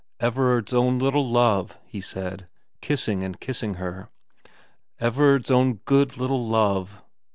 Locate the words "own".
0.73-0.97, 5.51-5.75